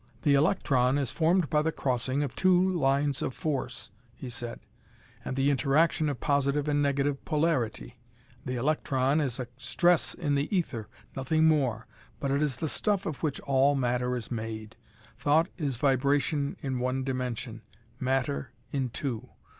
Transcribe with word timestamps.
"The 0.23 0.33
electron 0.33 0.97
is 0.97 1.11
formed 1.11 1.47
by 1.51 1.61
the 1.61 1.71
crossing 1.71 2.23
of 2.23 2.33
two 2.35 2.71
lines 2.73 3.21
of 3.21 3.35
force," 3.35 3.91
he 4.15 4.31
said, 4.31 4.59
"and 5.23 5.35
the 5.35 5.51
interaction 5.51 6.09
of 6.09 6.19
positive 6.19 6.67
and 6.67 6.81
negative 6.81 7.23
polarity. 7.23 7.99
The 8.43 8.55
electron 8.55 9.21
is 9.21 9.39
a 9.39 9.47
stress 9.57 10.15
in 10.15 10.33
the 10.33 10.47
ether, 10.57 10.89
nothing 11.15 11.45
more, 11.47 11.85
but 12.19 12.31
it 12.31 12.41
is 12.41 12.55
the 12.55 12.67
stuff 12.67 13.05
of 13.05 13.21
which 13.21 13.39
all 13.41 13.75
matter 13.75 14.15
is 14.15 14.31
made. 14.31 14.75
Thought 15.19 15.49
is 15.55 15.77
vibration 15.77 16.57
in 16.61 16.79
one 16.79 17.03
dimension; 17.03 17.61
matter 17.99 18.53
in 18.71 18.89
two. 18.89 19.29